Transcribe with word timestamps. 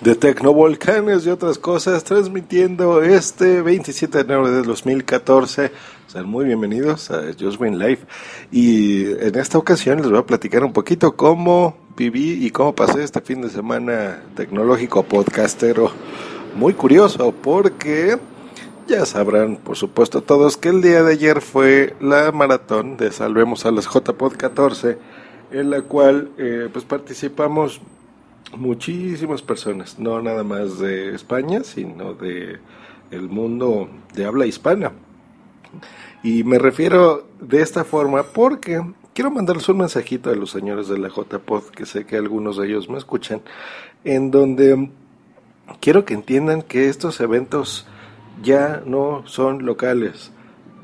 De 0.00 0.14
Tecnovolcanes 0.14 1.26
y 1.26 1.30
otras 1.30 1.58
cosas, 1.58 2.04
transmitiendo 2.04 3.02
este 3.02 3.62
27 3.62 4.18
de 4.18 4.24
enero 4.24 4.50
de 4.50 4.62
2014. 4.62 5.72
Sean 6.06 6.28
muy 6.28 6.44
bienvenidos 6.44 7.10
a 7.10 7.32
Just 7.38 7.58
Win 7.58 7.78
Life. 7.78 8.06
Y 8.52 9.06
en 9.12 9.36
esta 9.36 9.56
ocasión 9.56 10.02
les 10.02 10.10
voy 10.10 10.18
a 10.18 10.26
platicar 10.26 10.64
un 10.64 10.74
poquito 10.74 11.16
cómo 11.16 11.78
viví 11.96 12.44
y 12.44 12.50
cómo 12.50 12.74
pasé 12.74 13.04
este 13.04 13.22
fin 13.22 13.40
de 13.40 13.48
semana 13.48 14.22
tecnológico 14.36 15.02
podcastero. 15.02 15.90
Muy 16.54 16.74
curioso 16.74 17.32
porque 17.32 18.18
ya 18.86 19.06
sabrán, 19.06 19.56
por 19.56 19.76
supuesto, 19.76 20.22
todos 20.22 20.58
que 20.58 20.68
el 20.68 20.82
día 20.82 21.02
de 21.02 21.14
ayer 21.14 21.40
fue 21.40 21.96
la 22.00 22.32
maratón 22.32 22.98
de 22.98 23.12
Salvemos 23.12 23.64
a 23.64 23.70
las 23.70 23.86
JPod 23.86 24.36
14, 24.36 24.98
en 25.52 25.70
la 25.70 25.80
cual 25.80 26.30
eh, 26.36 26.68
pues 26.70 26.84
participamos 26.84 27.80
muchísimas 28.54 29.42
personas, 29.42 29.98
no 29.98 30.20
nada 30.22 30.44
más 30.44 30.78
de 30.78 31.14
España, 31.14 31.64
sino 31.64 32.14
de 32.14 32.58
el 33.10 33.28
mundo 33.28 33.88
de 34.14 34.24
habla 34.24 34.46
hispana. 34.46 34.92
Y 36.22 36.44
me 36.44 36.58
refiero 36.58 37.26
de 37.40 37.60
esta 37.60 37.84
forma 37.84 38.22
porque 38.24 38.82
quiero 39.14 39.30
mandarles 39.30 39.68
un 39.68 39.78
mensajito 39.78 40.30
a 40.30 40.34
los 40.34 40.50
señores 40.50 40.88
de 40.88 40.98
la 40.98 41.08
JPod, 41.08 41.64
que 41.70 41.86
sé 41.86 42.04
que 42.04 42.16
algunos 42.16 42.56
de 42.56 42.66
ellos 42.66 42.88
me 42.88 42.98
escuchan, 42.98 43.42
en 44.04 44.30
donde 44.30 44.90
quiero 45.80 46.04
que 46.04 46.14
entiendan 46.14 46.62
que 46.62 46.88
estos 46.88 47.20
eventos 47.20 47.86
ya 48.42 48.82
no 48.84 49.22
son 49.26 49.64
locales. 49.64 50.32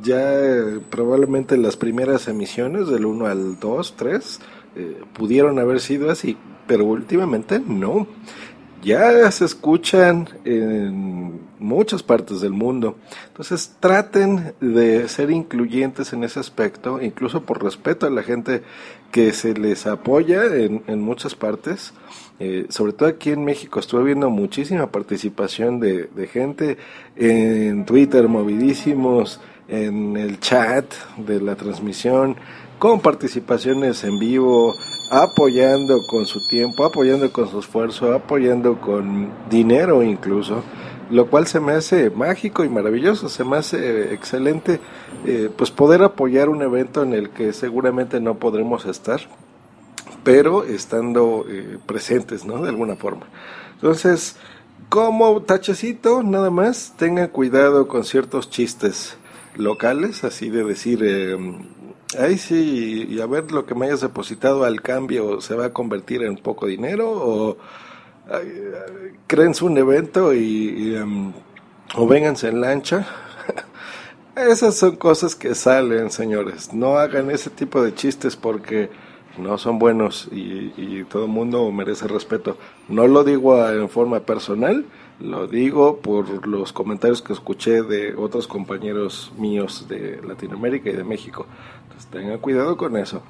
Ya 0.02 0.34
eh, 0.34 0.80
probablemente 0.90 1.56
las 1.56 1.76
primeras 1.76 2.26
emisiones 2.26 2.88
del 2.88 3.06
1 3.06 3.26
al 3.26 3.60
2, 3.60 3.94
3 3.96 4.40
eh, 4.76 5.02
pudieron 5.12 5.58
haber 5.58 5.80
sido 5.80 6.10
así, 6.10 6.36
pero 6.66 6.84
últimamente 6.84 7.60
no. 7.60 8.06
Ya 8.82 9.30
se 9.30 9.44
escuchan 9.44 10.28
en 10.44 11.40
muchas 11.60 12.02
partes 12.02 12.40
del 12.40 12.50
mundo. 12.50 12.96
Entonces 13.28 13.76
traten 13.78 14.54
de 14.60 15.08
ser 15.08 15.30
incluyentes 15.30 16.12
en 16.12 16.24
ese 16.24 16.40
aspecto, 16.40 17.00
incluso 17.00 17.42
por 17.42 17.62
respeto 17.62 18.06
a 18.06 18.10
la 18.10 18.24
gente 18.24 18.62
que 19.12 19.32
se 19.32 19.54
les 19.54 19.86
apoya 19.86 20.46
en, 20.46 20.82
en 20.88 21.00
muchas 21.00 21.36
partes. 21.36 21.94
Eh, 22.40 22.66
sobre 22.70 22.92
todo 22.92 23.08
aquí 23.08 23.30
en 23.30 23.44
México 23.44 23.78
estuve 23.78 24.02
viendo 24.02 24.30
muchísima 24.30 24.90
participación 24.90 25.78
de, 25.78 26.08
de 26.16 26.26
gente 26.26 26.76
en 27.14 27.84
Twitter, 27.84 28.26
movidísimos, 28.26 29.40
en 29.68 30.16
el 30.16 30.40
chat 30.40 30.92
de 31.16 31.40
la 31.40 31.54
transmisión, 31.54 32.36
con 32.82 32.98
participaciones 32.98 34.02
en 34.02 34.18
vivo, 34.18 34.74
apoyando 35.08 36.04
con 36.04 36.26
su 36.26 36.44
tiempo, 36.48 36.84
apoyando 36.84 37.30
con 37.30 37.48
su 37.48 37.60
esfuerzo, 37.60 38.12
apoyando 38.12 38.80
con 38.80 39.30
dinero 39.48 40.02
incluso, 40.02 40.64
lo 41.08 41.30
cual 41.30 41.46
se 41.46 41.60
me 41.60 41.74
hace 41.74 42.10
mágico 42.10 42.64
y 42.64 42.68
maravilloso, 42.68 43.28
se 43.28 43.44
me 43.44 43.58
hace 43.58 44.12
excelente 44.12 44.80
eh, 45.24 45.48
pues 45.56 45.70
poder 45.70 46.02
apoyar 46.02 46.48
un 46.48 46.60
evento 46.60 47.04
en 47.04 47.12
el 47.12 47.30
que 47.30 47.52
seguramente 47.52 48.18
no 48.18 48.40
podremos 48.40 48.84
estar, 48.84 49.20
pero 50.24 50.64
estando 50.64 51.44
eh, 51.48 51.78
presentes, 51.86 52.44
¿no? 52.44 52.62
De 52.62 52.70
alguna 52.70 52.96
forma. 52.96 53.26
Entonces, 53.74 54.34
como 54.88 55.40
tachecito, 55.42 56.24
nada 56.24 56.50
más, 56.50 56.94
tengan 56.96 57.28
cuidado 57.28 57.86
con 57.86 58.02
ciertos 58.02 58.50
chistes 58.50 59.16
locales, 59.54 60.24
así 60.24 60.50
de 60.50 60.64
decir, 60.64 60.98
eh, 61.04 61.36
Ay, 62.18 62.36
sí, 62.36 63.06
y 63.08 63.20
a 63.20 63.26
ver 63.26 63.52
lo 63.52 63.64
que 63.64 63.74
me 63.74 63.86
hayas 63.86 64.00
depositado 64.00 64.64
al 64.64 64.82
cambio 64.82 65.40
se 65.40 65.54
va 65.54 65.66
a 65.66 65.72
convertir 65.72 66.22
en 66.22 66.36
poco 66.36 66.66
dinero 66.66 67.10
o 67.10 67.56
creen 69.26 69.52
un 69.62 69.78
evento 69.78 70.32
y, 70.34 70.94
em, 70.94 71.32
o 71.94 72.06
vénganse 72.06 72.48
en 72.48 72.60
lancha. 72.60 73.06
Esas 74.36 74.76
son 74.76 74.96
cosas 74.96 75.34
que 75.34 75.54
salen, 75.54 76.10
señores. 76.10 76.72
No 76.72 76.98
hagan 76.98 77.30
ese 77.30 77.50
tipo 77.50 77.82
de 77.82 77.94
chistes 77.94 78.36
porque 78.36 78.90
no 79.38 79.58
son 79.58 79.78
buenos 79.78 80.28
y, 80.32 80.72
y 80.76 81.04
todo 81.04 81.24
el 81.24 81.30
mundo 81.30 81.70
merece 81.72 82.06
respeto. 82.08 82.56
No 82.88 83.06
lo 83.06 83.24
digo 83.24 83.66
en 83.68 83.88
forma 83.88 84.20
personal, 84.20 84.86
lo 85.22 85.46
digo 85.46 85.98
por 85.98 86.46
los 86.46 86.72
comentarios 86.72 87.22
que 87.22 87.32
escuché 87.32 87.82
de 87.82 88.14
otros 88.14 88.46
compañeros 88.46 89.32
míos 89.38 89.86
de 89.88 90.20
Latinoamérica 90.22 90.90
y 90.90 90.94
de 90.94 91.04
México. 91.04 91.46
Entonces 91.84 92.10
tengan 92.10 92.38
cuidado 92.38 92.76
con 92.76 92.96
eso. 92.96 93.22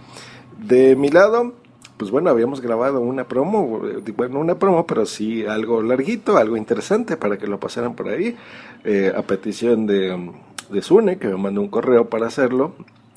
De 0.58 0.96
mi 0.96 1.08
lado, 1.08 1.54
pues 1.96 2.10
bueno, 2.10 2.30
habíamos 2.30 2.60
grabado 2.60 3.00
una 3.00 3.24
promo, 3.24 3.82
bueno, 4.16 4.40
una 4.40 4.58
promo, 4.58 4.86
pero 4.86 5.06
sí 5.06 5.44
algo 5.46 5.82
larguito, 5.82 6.36
algo 6.36 6.56
interesante 6.56 7.16
para 7.16 7.36
que 7.38 7.46
lo 7.46 7.60
pasaran 7.60 7.94
por 7.94 8.08
ahí, 8.08 8.36
eh, 8.84 9.12
a 9.14 9.22
petición 9.22 9.86
de, 9.86 10.32
de 10.70 10.82
Sune, 10.82 11.18
que 11.18 11.28
me 11.28 11.36
mandó 11.36 11.60
un 11.60 11.68
correo 11.68 12.08
para 12.08 12.26
hacerlo, 12.26 12.74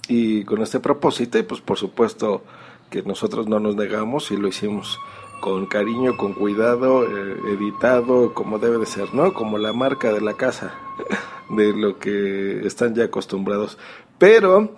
y 0.08 0.44
con 0.44 0.62
este 0.62 0.80
propósito, 0.80 1.40
y 1.40 1.44
pues 1.44 1.62
por 1.62 1.78
supuesto 1.78 2.44
que 2.90 3.02
nosotros 3.02 3.48
no 3.48 3.60
nos 3.60 3.76
negamos 3.76 4.32
y 4.32 4.38
lo 4.38 4.48
hicimos 4.48 5.00
con 5.40 5.66
cariño, 5.66 6.18
con 6.18 6.34
cuidado, 6.34 7.04
eh, 7.04 7.38
editado 7.54 8.34
como 8.34 8.60
debe 8.60 8.78
de 8.78 8.86
ser, 8.86 9.14
¿no? 9.14 9.34
Como 9.34 9.58
la 9.58 9.74
marca 9.74 10.12
de 10.12 10.22
la 10.22 10.34
casa, 10.34 10.74
de 11.50 11.74
lo 11.74 12.00
que 12.00 12.66
están 12.66 12.96
ya 12.96 13.06
acostumbrados. 13.06 13.78
Pero 14.18 14.72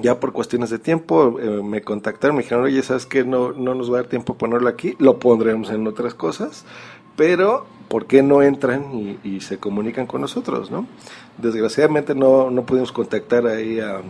ya 0.00 0.20
por 0.20 0.32
cuestiones 0.32 0.70
de 0.70 0.78
tiempo 0.78 1.38
eh, 1.40 1.62
me 1.62 1.82
contactaron, 1.82 2.36
me 2.36 2.42
dijeron, 2.42 2.64
oye, 2.64 2.82
¿sabes 2.82 3.06
qué? 3.06 3.24
No, 3.24 3.52
no 3.52 3.74
nos 3.74 3.90
va 3.90 3.98
a 3.98 4.02
dar 4.02 4.10
tiempo 4.10 4.34
ponerlo 4.34 4.68
aquí, 4.68 4.94
lo 4.98 5.18
pondremos 5.18 5.70
en 5.70 5.86
otras 5.86 6.14
cosas, 6.14 6.64
pero 7.16 7.66
¿por 7.88 8.06
qué 8.06 8.22
no 8.22 8.42
entran 8.42 8.94
y, 8.94 9.18
y 9.24 9.40
se 9.40 9.58
comunican 9.58 10.06
con 10.06 10.20
nosotros, 10.20 10.70
no? 10.70 10.86
Desgraciadamente 11.38 12.14
no, 12.14 12.50
no 12.50 12.66
pudimos 12.66 12.92
contactar 12.92 13.46
ahí 13.46 13.80
a 13.80 14.02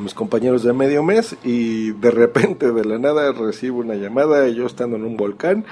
mis 0.00 0.14
compañeros 0.14 0.62
de 0.62 0.72
medio 0.72 1.02
mes 1.02 1.36
y 1.44 1.92
de 1.92 2.10
repente 2.10 2.72
de 2.72 2.84
la 2.84 2.98
nada 2.98 3.32
recibo 3.32 3.78
una 3.78 3.94
llamada 3.94 4.48
yo 4.48 4.66
estando 4.66 4.96
en 4.96 5.04
un 5.04 5.16
volcán 5.16 5.64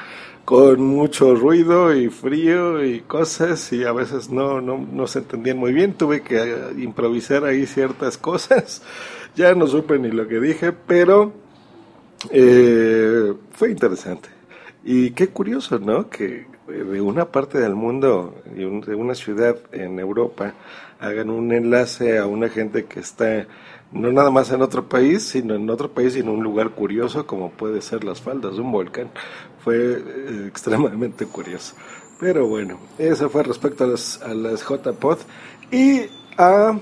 con 0.44 0.80
mucho 0.80 1.34
ruido 1.34 1.94
y 1.94 2.08
frío 2.08 2.84
y 2.84 3.00
cosas 3.00 3.72
y 3.72 3.84
a 3.84 3.92
veces 3.92 4.30
no, 4.30 4.60
no, 4.60 4.78
no 4.78 5.06
se 5.06 5.20
entendían 5.20 5.58
muy 5.58 5.72
bien, 5.72 5.94
tuve 5.94 6.22
que 6.22 6.38
eh, 6.42 6.56
improvisar 6.78 7.44
ahí 7.44 7.66
ciertas 7.66 8.18
cosas, 8.18 8.82
ya 9.36 9.54
no 9.54 9.66
supe 9.66 9.98
ni 9.98 10.10
lo 10.10 10.26
que 10.26 10.40
dije, 10.40 10.72
pero 10.72 11.32
eh, 12.30 13.32
fue 13.52 13.70
interesante. 13.70 14.28
Y 14.82 15.10
qué 15.10 15.28
curioso, 15.28 15.78
¿no? 15.78 16.08
Que 16.08 16.46
de 16.66 17.00
una 17.00 17.26
parte 17.26 17.58
del 17.58 17.74
mundo, 17.74 18.34
de 18.54 18.94
una 18.94 19.14
ciudad 19.14 19.56
en 19.72 19.98
Europa, 19.98 20.54
hagan 20.98 21.30
un 21.30 21.52
enlace 21.52 22.18
a 22.18 22.26
una 22.26 22.48
gente 22.48 22.84
que 22.84 23.00
está 23.00 23.46
no 23.92 24.12
nada 24.12 24.30
más 24.30 24.50
en 24.52 24.62
otro 24.62 24.88
país, 24.88 25.24
sino 25.24 25.54
en 25.54 25.68
otro 25.68 25.90
país 25.90 26.16
y 26.16 26.20
en 26.20 26.28
un 26.28 26.42
lugar 26.42 26.70
curioso 26.70 27.26
como 27.26 27.50
puede 27.50 27.82
ser 27.82 28.04
las 28.04 28.20
faldas 28.20 28.54
de 28.54 28.60
un 28.60 28.72
volcán. 28.72 29.10
Fue 29.64 29.76
eh, 29.76 30.44
extremadamente 30.48 31.26
curioso. 31.26 31.74
Pero 32.18 32.46
bueno, 32.46 32.78
eso 32.98 33.30
fue 33.30 33.42
respecto 33.42 33.84
a 33.84 33.86
las, 33.86 34.20
a 34.22 34.34
las 34.34 34.62
JPod 34.62 35.18
y 35.70 36.02
a 36.36 36.78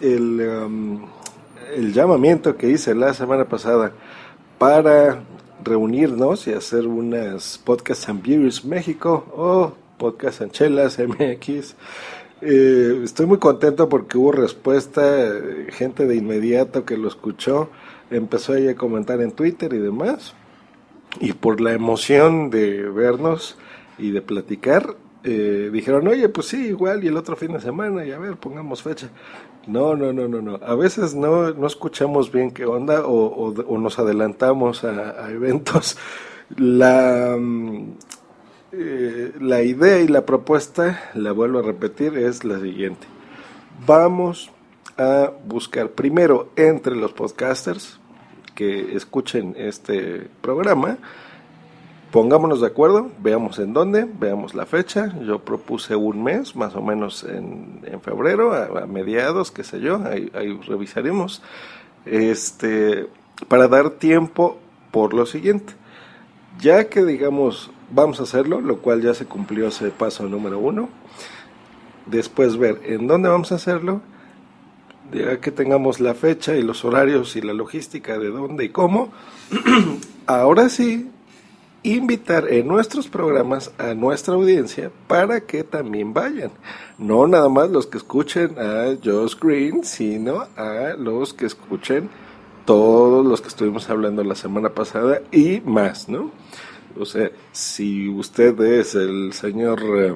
el, 0.00 0.40
um, 0.40 1.06
el 1.74 1.92
llamamiento 1.92 2.56
que 2.56 2.68
hice 2.68 2.94
la 2.94 3.14
semana 3.14 3.44
pasada 3.44 3.92
para 4.58 5.22
reunirnos 5.62 6.46
y 6.46 6.52
hacer 6.52 6.86
unas 6.86 7.58
podcasts 7.58 8.08
en 8.08 8.22
Beers 8.22 8.64
México 8.64 9.26
o 9.36 9.72
podcast 9.98 10.40
en 10.40 10.50
Chelas 10.50 10.98
MX 10.98 11.76
eh, 12.42 13.00
estoy 13.04 13.26
muy 13.26 13.38
contento 13.38 13.88
porque 13.88 14.18
hubo 14.18 14.32
respuesta, 14.32 15.02
gente 15.70 16.06
de 16.06 16.16
inmediato 16.16 16.84
que 16.84 16.96
lo 16.96 17.08
escuchó, 17.08 17.70
empezó 18.10 18.54
a 18.54 18.74
comentar 18.74 19.20
en 19.20 19.32
Twitter 19.32 19.72
y 19.72 19.78
demás, 19.78 20.34
y 21.20 21.32
por 21.32 21.60
la 21.60 21.72
emoción 21.72 22.50
de 22.50 22.88
vernos 22.88 23.56
y 23.98 24.10
de 24.10 24.22
platicar, 24.22 24.96
eh, 25.22 25.70
dijeron, 25.72 26.08
oye, 26.08 26.28
pues 26.28 26.48
sí, 26.48 26.68
igual, 26.68 27.04
y 27.04 27.08
el 27.08 27.16
otro 27.16 27.36
fin 27.36 27.52
de 27.52 27.60
semana, 27.60 28.06
y 28.06 28.12
a 28.12 28.18
ver, 28.18 28.36
pongamos 28.36 28.82
fecha. 28.82 29.10
No, 29.66 29.94
no, 29.94 30.12
no, 30.12 30.26
no, 30.26 30.40
no. 30.40 30.58
A 30.64 30.74
veces 30.74 31.14
no, 31.14 31.52
no 31.52 31.66
escuchamos 31.66 32.32
bien 32.32 32.50
qué 32.50 32.64
onda 32.64 33.02
o, 33.04 33.52
nos 33.78 33.98
adelantamos 33.98 34.84
a, 34.84 35.26
a 35.26 35.30
eventos 35.30 35.98
La, 36.56 37.36
mm, 37.38 37.92
eh, 38.72 39.32
la 39.40 39.62
idea 39.62 40.00
y 40.00 40.08
la 40.08 40.24
propuesta, 40.24 41.10
la 41.14 41.32
vuelvo 41.32 41.58
a 41.58 41.62
repetir, 41.62 42.16
es 42.16 42.44
la 42.44 42.60
siguiente. 42.60 43.06
Vamos 43.86 44.50
a 44.96 45.32
buscar 45.44 45.90
primero 45.90 46.50
entre 46.56 46.94
los 46.94 47.12
podcasters 47.12 47.98
que 48.54 48.94
escuchen 48.94 49.54
este 49.56 50.28
programa, 50.40 50.98
pongámonos 52.10 52.60
de 52.60 52.66
acuerdo, 52.66 53.10
veamos 53.18 53.58
en 53.58 53.72
dónde, 53.72 54.06
veamos 54.06 54.54
la 54.54 54.66
fecha. 54.66 55.14
Yo 55.20 55.40
propuse 55.40 55.96
un 55.96 56.22
mes, 56.22 56.54
más 56.54 56.76
o 56.76 56.82
menos 56.82 57.24
en, 57.24 57.80
febrero, 58.02 58.52
a, 58.54 58.86
mediados, 58.86 59.50
qué 59.50 59.64
sé 59.64 59.80
yo, 59.80 60.02
ahí, 60.04 60.30
ahí, 60.34 60.58
revisaremos. 60.66 61.42
Este, 62.04 63.08
para 63.48 63.68
dar 63.68 63.90
tiempo 63.90 64.58
por 64.90 65.14
lo 65.14 65.26
siguiente. 65.26 65.74
Ya 66.60 66.88
que 66.88 67.04
digamos, 67.04 67.70
vamos 67.90 68.20
a 68.20 68.24
hacerlo, 68.24 68.60
lo 68.60 68.78
cual 68.78 69.00
ya 69.00 69.14
se 69.14 69.24
cumplió 69.24 69.68
ese 69.68 69.90
paso 69.90 70.28
número 70.28 70.58
uno. 70.58 70.88
Después 72.06 72.58
ver 72.58 72.80
en 72.84 73.06
dónde 73.06 73.28
vamos 73.28 73.52
a 73.52 73.54
hacerlo. 73.54 74.02
Ya 75.12 75.40
que 75.40 75.50
tengamos 75.50 76.00
la 76.00 76.14
fecha 76.14 76.56
y 76.56 76.62
los 76.62 76.84
horarios 76.84 77.34
y 77.36 77.40
la 77.40 77.52
logística 77.54 78.18
de 78.18 78.28
dónde 78.28 78.64
y 78.64 78.68
cómo. 78.68 79.10
Ahora 80.26 80.68
sí, 80.68 81.10
invitar 81.82 82.52
en 82.52 82.68
nuestros 82.68 83.08
programas 83.08 83.72
a 83.78 83.94
nuestra 83.94 84.34
audiencia 84.34 84.90
para 85.06 85.40
que 85.40 85.64
también 85.64 86.12
vayan. 86.12 86.50
No 86.98 87.26
nada 87.26 87.48
más 87.48 87.70
los 87.70 87.86
que 87.86 87.98
escuchen 87.98 88.56
a 88.58 88.94
Josh 89.02 89.34
Green, 89.40 89.82
sino 89.84 90.46
a 90.56 90.94
los 90.98 91.32
que 91.32 91.46
escuchen 91.46 92.10
todos 92.64 93.24
los 93.24 93.40
que 93.40 93.48
estuvimos 93.48 93.88
hablando 93.90 94.24
la 94.24 94.34
semana 94.34 94.70
pasada 94.70 95.22
y 95.32 95.60
más, 95.60 96.08
¿no? 96.08 96.30
O 96.98 97.04
sea, 97.04 97.30
si 97.52 98.08
usted 98.08 98.60
es 98.60 98.94
el 98.94 99.32
señor 99.32 99.80
eh, 99.96 100.14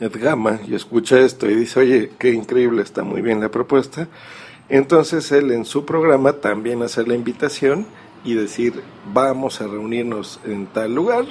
Edgama 0.00 0.60
y 0.66 0.74
escucha 0.74 1.20
esto 1.20 1.48
y 1.48 1.54
dice, 1.54 1.80
oye, 1.80 2.10
qué 2.18 2.32
increíble, 2.32 2.82
está 2.82 3.04
muy 3.04 3.22
bien 3.22 3.40
la 3.40 3.50
propuesta, 3.50 4.08
entonces 4.68 5.30
él 5.32 5.50
en 5.52 5.64
su 5.64 5.84
programa 5.84 6.34
también 6.34 6.82
hace 6.82 7.06
la 7.06 7.14
invitación 7.14 7.86
y 8.24 8.34
decir, 8.34 8.82
vamos 9.12 9.60
a 9.60 9.66
reunirnos 9.66 10.40
en 10.44 10.66
tal 10.66 10.94
lugar, 10.94 11.26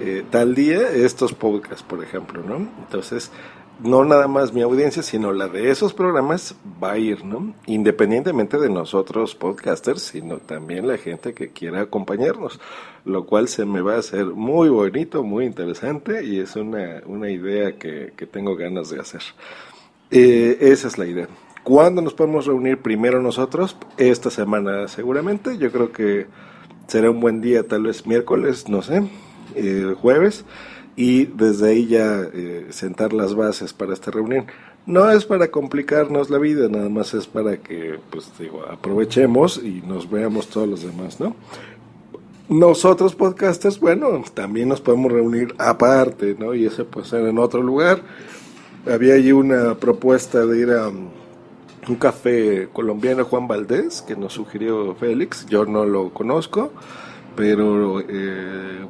eh, 0.00 0.24
tal 0.30 0.54
día, 0.54 0.90
estos 0.92 1.34
podcasts, 1.34 1.82
por 1.82 2.04
ejemplo, 2.04 2.42
¿no? 2.42 2.68
Entonces, 2.78 3.32
no 3.78 4.04
nada 4.04 4.28
más 4.28 4.52
mi 4.52 4.62
audiencia, 4.62 5.02
sino 5.02 5.32
la 5.32 5.48
de 5.48 5.70
esos 5.70 5.94
programas 5.94 6.54
va 6.82 6.92
a 6.92 6.98
ir, 6.98 7.24
¿no? 7.24 7.54
Independientemente 7.66 8.58
de 8.58 8.68
nosotros 8.68 9.34
podcasters, 9.34 10.02
sino 10.02 10.38
también 10.38 10.88
la 10.88 10.98
gente 10.98 11.34
que 11.34 11.50
quiera 11.50 11.82
acompañarnos, 11.82 12.60
lo 13.04 13.26
cual 13.26 13.48
se 13.48 13.64
me 13.64 13.80
va 13.80 13.94
a 13.94 13.98
hacer 13.98 14.26
muy 14.26 14.68
bonito, 14.68 15.22
muy 15.22 15.44
interesante 15.44 16.24
y 16.24 16.40
es 16.40 16.56
una, 16.56 17.02
una 17.06 17.30
idea 17.30 17.78
que, 17.78 18.12
que 18.16 18.26
tengo 18.26 18.56
ganas 18.56 18.90
de 18.90 19.00
hacer. 19.00 19.22
Eh, 20.10 20.58
esa 20.60 20.88
es 20.88 20.98
la 20.98 21.06
idea. 21.06 21.28
¿Cuándo 21.62 22.00
nos 22.00 22.14
podemos 22.14 22.46
reunir 22.46 22.78
primero 22.78 23.20
nosotros? 23.20 23.76
Esta 23.98 24.30
semana 24.30 24.88
seguramente. 24.88 25.58
Yo 25.58 25.70
creo 25.70 25.92
que 25.92 26.26
será 26.86 27.10
un 27.10 27.20
buen 27.20 27.40
día, 27.40 27.66
tal 27.66 27.82
vez 27.82 28.06
miércoles, 28.06 28.68
no 28.68 28.80
sé, 28.80 29.02
eh, 29.54 29.94
jueves. 30.00 30.44
Y 31.00 31.26
desde 31.26 31.70
ahí 31.70 31.86
ya 31.86 32.22
eh, 32.34 32.66
sentar 32.70 33.12
las 33.12 33.36
bases 33.36 33.72
para 33.72 33.92
esta 33.92 34.10
reunión. 34.10 34.46
No 34.84 35.08
es 35.12 35.24
para 35.24 35.48
complicarnos 35.48 36.28
la 36.28 36.38
vida, 36.38 36.68
nada 36.68 36.88
más 36.88 37.14
es 37.14 37.28
para 37.28 37.58
que, 37.58 38.00
pues 38.10 38.32
digo, 38.36 38.64
aprovechemos 38.68 39.58
y 39.62 39.80
nos 39.86 40.10
veamos 40.10 40.48
todos 40.48 40.66
los 40.66 40.82
demás, 40.82 41.20
¿no? 41.20 41.36
Nosotros 42.48 43.14
podcasters, 43.14 43.78
bueno, 43.78 44.24
también 44.34 44.70
nos 44.70 44.80
podemos 44.80 45.12
reunir 45.12 45.54
aparte, 45.58 46.34
¿no? 46.36 46.52
Y 46.52 46.66
ese 46.66 46.82
puede 46.82 47.06
ser 47.06 47.28
en 47.28 47.38
otro 47.38 47.62
lugar. 47.62 48.00
Había 48.84 49.14
allí 49.14 49.30
una 49.30 49.76
propuesta 49.76 50.46
de 50.46 50.58
ir 50.58 50.72
a 50.72 50.88
un 50.88 51.96
café 52.00 52.70
colombiano 52.72 53.24
Juan 53.24 53.46
Valdés 53.46 54.02
que 54.02 54.16
nos 54.16 54.32
sugirió 54.32 54.96
Félix. 54.96 55.46
Yo 55.46 55.64
no 55.64 55.86
lo 55.86 56.10
conozco, 56.10 56.72
pero 57.36 58.00
eh, 58.00 58.80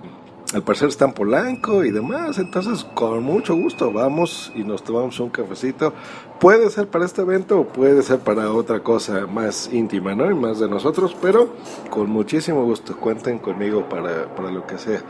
al 0.54 0.62
parecer 0.62 0.88
está 0.88 1.04
en 1.04 1.12
Polanco 1.12 1.84
y 1.84 1.90
demás. 1.90 2.38
Entonces, 2.38 2.84
con 2.94 3.22
mucho 3.22 3.54
gusto 3.54 3.92
vamos 3.92 4.52
y 4.54 4.64
nos 4.64 4.82
tomamos 4.82 5.18
un 5.20 5.30
cafecito. 5.30 5.92
Puede 6.40 6.70
ser 6.70 6.88
para 6.88 7.04
este 7.04 7.22
evento 7.22 7.60
o 7.60 7.66
puede 7.66 8.02
ser 8.02 8.20
para 8.20 8.50
otra 8.52 8.80
cosa 8.80 9.26
más 9.26 9.70
íntima, 9.72 10.14
¿no? 10.14 10.30
Y 10.30 10.34
más 10.34 10.58
de 10.60 10.68
nosotros, 10.68 11.16
pero 11.20 11.54
con 11.90 12.08
muchísimo 12.08 12.64
gusto. 12.64 12.96
Cuenten 12.96 13.38
conmigo 13.38 13.88
para, 13.88 14.34
para 14.34 14.50
lo 14.50 14.66
que 14.66 14.78
sea. 14.78 15.02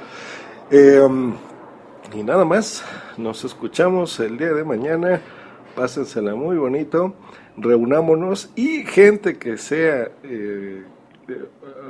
Eh, 0.70 1.08
y 2.14 2.23
nada 2.23 2.44
más, 2.44 2.82
nos 3.17 3.44
escuchamos 3.44 4.19
el 4.20 4.38
día 4.38 4.52
de 4.52 4.64
mañana. 4.64 5.20
Pásensela 5.76 6.34
muy 6.34 6.56
bonito 6.56 7.14
reunámonos 7.61 8.50
y 8.55 8.84
gente 8.84 9.38
que 9.38 9.58
sea, 9.58 10.11
eh, 10.23 10.84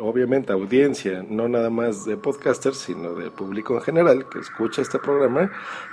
obviamente 0.00 0.52
audiencia, 0.52 1.24
no 1.28 1.48
nada 1.48 1.70
más 1.70 2.04
de 2.04 2.16
podcasters, 2.16 2.78
sino 2.78 3.14
de 3.14 3.30
público 3.30 3.74
en 3.74 3.80
general 3.82 4.28
que 4.28 4.38
escucha 4.38 4.82
este 4.82 4.98
programa, 4.98 5.50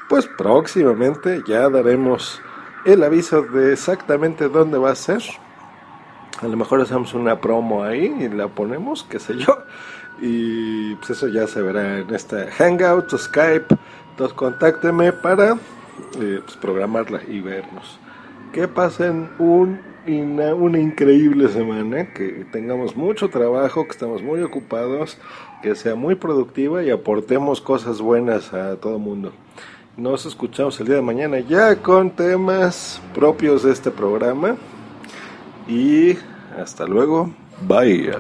pues 0.10 0.28
próximamente 0.38 1.44
ya 1.48 1.70
daremos 1.70 2.42
el 2.86 3.04
aviso 3.04 3.42
de 3.42 3.74
exactamente 3.74 4.50
dónde 4.50 4.78
va 4.78 4.92
a 4.92 4.96
ser. 4.96 5.22
A 6.42 6.48
lo 6.48 6.58
mejor 6.58 6.82
hacemos 6.82 7.14
una 7.14 7.40
promo 7.40 7.84
ahí 7.84 8.14
y 8.20 8.30
la 8.30 8.48
ponemos, 8.48 9.04
qué 9.04 9.20
sé 9.20 9.38
yo. 9.38 9.58
Y 10.22 10.96
pues 10.96 11.12
eso 11.12 11.28
ya 11.28 11.48
se 11.48 11.62
verá 11.62 12.00
en 12.00 12.14
esta 12.14 12.50
Hangout 12.52 13.12
o 13.14 13.18
Skype. 13.18 13.76
Entonces 14.12 14.36
contácteme 14.36 15.12
para 15.12 15.54
eh, 16.20 16.42
pues, 16.44 16.58
programarla 16.58 17.22
y 17.28 17.42
vernos 17.42 18.00
que 18.56 18.70
pasen 18.70 19.30
un, 19.38 19.82
una, 20.08 20.80
increíble 20.80 21.50
semana, 21.50 22.14
que 22.14 22.46
tengamos 22.52 22.96
mucho 22.96 23.30
trabajo, 23.30 23.86
que 23.86 23.92
estemos 23.92 24.22
muy 24.22 24.42
ocupados, 24.42 25.18
que 25.62 25.76
sea 25.76 25.96
muy 25.96 26.16
productiva 26.16 26.84
y 26.84 26.90
aportemos 26.90 27.62
cosas 27.62 28.02
buenas 28.02 28.54
a 28.54 28.76
todo 28.78 28.96
el 28.96 29.02
mundo. 29.02 29.32
Nos 29.98 30.26
escuchamos 30.26 30.80
el 30.80 30.88
día 30.88 30.98
de 30.98 31.02
mañana 31.02 31.40
ya 31.40 31.78
con 31.78 32.12
temas 32.12 33.02
propios 33.14 33.64
de 33.64 33.72
este 33.72 33.92
programa. 33.92 34.58
Y 35.68 36.18
hasta 36.58 36.86
luego. 36.86 37.32
Bye. 37.62 38.14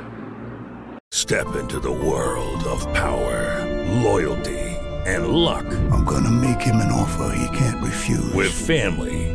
Step 1.13 1.47
into 1.59 1.79
the 1.79 1.91
world 1.91 2.63
of 2.65 2.81
power, 2.93 3.65
loyalty, 4.03 4.77
and 5.05 5.27
luck. 5.27 5.65
I'm 5.91 6.05
gonna 6.05 6.31
make 6.31 6.62
him 6.62 6.77
an 6.77 6.91
offer 6.91 7.31
he 7.36 7.57
can't 7.57 7.81
refuse. 7.83 8.33
With 8.33 8.51
family 8.51 9.35